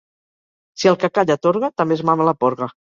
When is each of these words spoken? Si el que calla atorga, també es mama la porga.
Si 0.79 0.89
el 0.93 0.97
que 1.05 1.11
calla 1.19 1.37
atorga, 1.41 1.73
també 1.81 2.01
es 2.01 2.07
mama 2.13 2.31
la 2.33 2.39
porga. 2.45 2.77